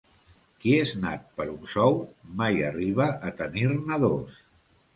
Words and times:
Qui 0.61 0.71
és 0.85 0.93
nat 1.03 1.27
per 1.41 1.47
un 1.51 1.67
sou, 1.75 1.99
mai 2.41 2.59
arriba 2.73 3.09
a 3.31 3.35
tenir-ne 3.43 4.03
dos. 4.09 4.45